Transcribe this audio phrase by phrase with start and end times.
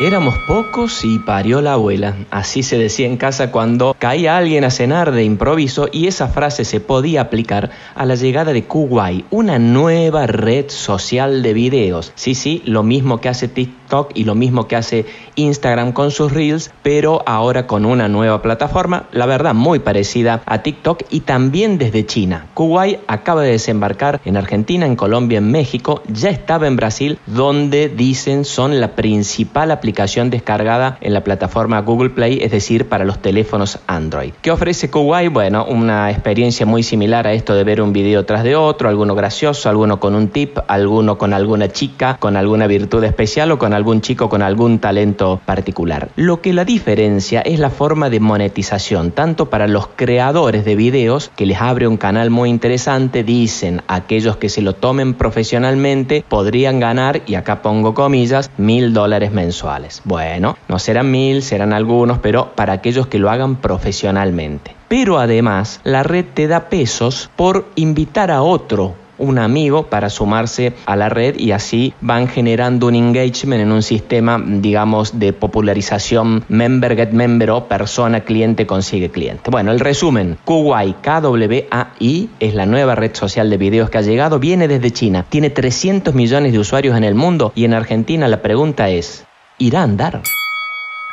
[0.00, 2.14] Éramos pocos y parió la abuela.
[2.30, 6.64] Así se decía en casa cuando caía alguien a cenar de improviso y esa frase
[6.64, 12.12] se podía aplicar a la llegada de Kuwait, una nueva red social de videos.
[12.14, 16.32] Sí, sí, lo mismo que hace TikTok y lo mismo que hace Instagram con sus
[16.32, 21.76] reels, pero ahora con una nueva plataforma, la verdad muy parecida a TikTok y también
[21.76, 22.46] desde China.
[22.54, 27.88] Kuwait acaba de desembarcar en Argentina, en Colombia, en México, ya estaba en Brasil, donde
[27.88, 33.06] dicen son la principal aplicación aplicación descargada en la plataforma Google Play, es decir, para
[33.06, 34.32] los teléfonos Android.
[34.42, 35.32] ¿Qué ofrece Kuwait?
[35.32, 39.14] Bueno, una experiencia muy similar a esto de ver un video tras de otro, alguno
[39.14, 43.72] gracioso, alguno con un tip, alguno con alguna chica, con alguna virtud especial o con
[43.72, 46.10] algún chico con algún talento particular.
[46.16, 51.30] Lo que la diferencia es la forma de monetización, tanto para los creadores de videos,
[51.34, 56.78] que les abre un canal muy interesante, dicen aquellos que se lo tomen profesionalmente podrían
[56.78, 59.77] ganar, y acá pongo comillas, mil dólares mensuales.
[60.04, 64.74] Bueno, no serán mil, serán algunos, pero para aquellos que lo hagan profesionalmente.
[64.88, 70.72] Pero además, la red te da pesos por invitar a otro un amigo para sumarse
[70.86, 76.44] a la red y así van generando un engagement en un sistema, digamos, de popularización
[76.48, 79.50] member get member o persona cliente consigue cliente.
[79.50, 84.38] Bueno, el resumen, Kuwait, KWAI, es la nueva red social de videos que ha llegado,
[84.38, 88.40] viene desde China, tiene 300 millones de usuarios en el mundo y en Argentina la
[88.40, 89.27] pregunta es,
[89.58, 90.22] irá a andar.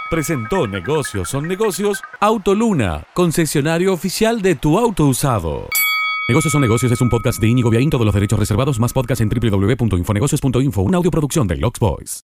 [0.09, 5.67] Presentó Negocios son negocios Autoluna, concesionario oficial de tu auto usado.
[6.27, 9.21] Negocios son negocios es un podcast de Íñigo Viaín, todos los derechos reservados, más podcast
[9.21, 12.13] en www.infonegocios.info, una audioproducción de Lux Boys.